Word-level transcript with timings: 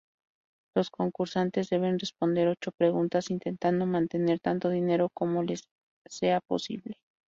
Los 0.75 0.89
concursantes 0.89 1.69
deben 1.69 1.99
responder 1.99 2.47
ocho 2.47 2.71
preguntas 2.71 3.29
intentando 3.29 3.85
mantener 3.85 4.39
tanto 4.39 4.69
dinero 4.71 5.09
como 5.13 5.43
les 5.43 5.67
sea 6.09 6.39
posible. 6.41 6.97